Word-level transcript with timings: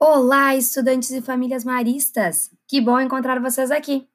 Olá, 0.00 0.54
estudantes 0.54 1.10
e 1.10 1.20
famílias 1.20 1.64
maristas! 1.64 2.52
Que 2.68 2.80
bom 2.80 3.00
encontrar 3.00 3.40
vocês 3.40 3.72
aqui! 3.72 4.08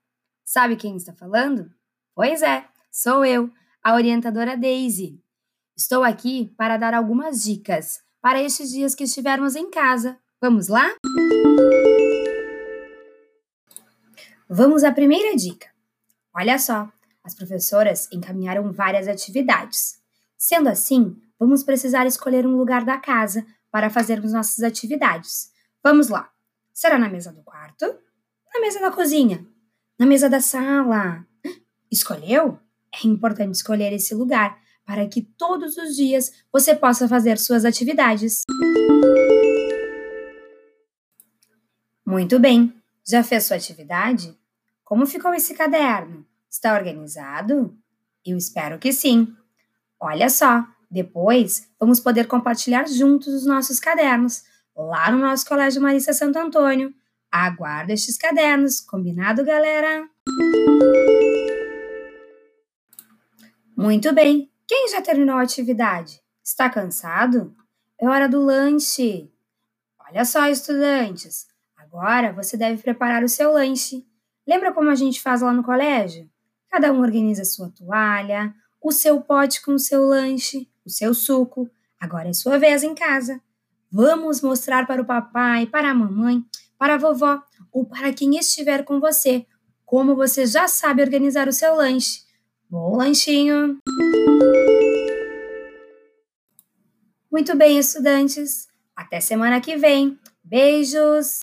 Sabe 0.46 0.78
quem 0.78 0.96
está 0.96 1.12
falando? 1.12 1.70
Pois 2.15 2.41
é, 2.41 2.63
sou 2.89 3.25
eu, 3.25 3.52
a 3.83 3.93
orientadora 3.93 4.55
Daisy. 4.55 5.21
Estou 5.75 6.01
aqui 6.01 6.54
para 6.55 6.77
dar 6.77 6.93
algumas 6.93 7.43
dicas 7.43 8.01
para 8.21 8.41
estes 8.41 8.71
dias 8.71 8.96
que 8.96 9.04
estivermos 9.04 9.58
em 9.58 9.69
casa. 9.69 10.17
Vamos 10.42 10.69
lá? 10.69 10.90
Vamos 14.47 14.86
à 14.86 14.92
primeira 14.94 15.36
dica. 15.36 15.68
Olha 16.34 16.58
só, 16.59 16.90
as 17.22 17.36
professoras 17.36 18.08
encaminharam 18.09 18.72
várias 18.72 19.09
atividades. 19.09 20.00
Sendo 20.38 20.70
assim, 20.70 21.22
vamos 21.38 21.62
precisar 21.62 22.05
escolher 22.05 22.48
um 22.48 22.55
lugar 22.55 22.86
da 22.86 22.98
casa 22.98 23.45
para 23.70 23.90
fazermos 23.90 24.31
nossas 24.31 24.63
atividades. 24.63 25.52
Vamos 25.84 26.08
lá. 26.08 26.32
Será 26.73 26.98
na 26.98 27.10
mesa 27.10 27.34
do 27.34 27.44
quarto? 27.44 27.86
Na 28.54 28.62
mesa 28.62 28.80
da 28.80 28.90
cozinha? 28.90 29.46
Na 30.00 30.05
mesa 30.05 30.30
da 30.30 30.40
sala? 30.40 31.28
Escolheu? 31.91 32.58
É 32.94 33.05
importante 33.05 33.55
escolher 33.55 33.91
esse 33.91 34.16
lugar 34.16 34.58
para 34.86 35.05
que 35.08 35.22
todos 35.22 35.76
os 35.76 35.96
dias 35.96 36.32
você 36.54 36.74
possa 36.74 37.05
fazer 37.08 37.38
suas 37.38 37.66
atividades. 37.66 38.44
Muito 42.05 42.40
bem. 42.40 42.74
Já 43.05 43.22
fez 43.22 43.44
sua 43.44 43.58
atividade? 43.58 44.38
Como 44.86 45.05
ficou 45.05 45.34
esse 45.34 45.54
caderno? 45.54 46.26
Está 46.50 46.76
organizado? 46.76 47.77
Eu 48.26 48.38
espero 48.38 48.80
que 48.80 48.94
sim. 48.94 49.36
Olha 50.00 50.30
só, 50.30 50.66
depois 50.90 51.68
vamos 51.77 52.00
poder 52.00 52.27
compartilhar 52.27 52.88
juntos 52.88 53.34
os 53.34 53.46
nossos 53.46 53.82
cadernos 53.82 54.44
lá 54.76 55.12
no 55.12 55.20
nosso 55.20 55.45
Colégio 55.45 55.82
Marista 55.82 56.13
Santo 56.13 56.38
Antônio. 56.38 56.93
Aguardo 57.32 57.91
estes 57.91 58.18
cadernos, 58.18 58.79
combinado, 58.82 59.43
galera? 59.43 60.07
Muito 63.76 64.13
bem. 64.13 64.51
Quem 64.67 64.88
já 64.89 65.01
terminou 65.01 65.38
a 65.38 65.41
atividade? 65.41 66.21
Está 66.44 66.69
cansado? 66.69 67.55
É 67.99 68.07
hora 68.07 68.29
do 68.29 68.39
lanche. 68.39 69.31
Olha 70.07 70.25
só, 70.25 70.47
estudantes. 70.47 71.47
Agora 71.75 72.31
você 72.33 72.55
deve 72.55 72.81
preparar 72.81 73.23
o 73.23 73.29
seu 73.29 73.51
lanche. 73.51 74.05
Lembra 74.47 74.73
como 74.73 74.89
a 74.89 74.95
gente 74.95 75.21
faz 75.21 75.41
lá 75.41 75.53
no 75.53 75.63
colégio? 75.63 76.29
Cada 76.69 76.91
um 76.91 77.01
organiza 77.01 77.44
a 77.44 77.45
sua 77.45 77.69
toalha, 77.69 78.53
o 78.81 78.91
seu 78.91 79.21
pote 79.21 79.61
com 79.61 79.73
o 79.73 79.79
seu 79.79 80.03
lanche, 80.03 80.69
o 80.85 80.89
seu 80.89 81.13
suco. 81.13 81.69
Agora 81.99 82.29
é 82.29 82.33
sua 82.33 82.57
vez 82.57 82.83
em 82.83 82.94
casa. 82.94 83.41
Vamos 83.95 84.41
mostrar 84.41 84.88
para 84.88 85.03
o 85.03 85.05
papai, 85.05 85.67
para 85.67 85.91
a 85.91 85.94
mamãe, 85.94 86.44
para 86.80 86.95
a 86.95 86.97
vovó 86.97 87.39
ou 87.72 87.86
para 87.86 88.11
quem 88.11 88.35
estiver 88.39 88.83
com 88.83 89.00
você 89.00 89.45
como 89.85 90.16
você 90.16 90.47
já 90.47 90.67
sabe 90.67 91.03
organizar 91.03 91.47
o 91.47 91.53
seu 91.53 91.75
lanche. 91.75 92.23
Bom 92.67 92.97
lanchinho! 92.97 93.77
Muito 97.31 97.55
bem, 97.55 97.77
estudantes. 97.77 98.67
Até 98.95 99.22
semana 99.22 99.61
que 99.61 99.77
vem. 99.77 100.17
Beijos! 100.44 101.28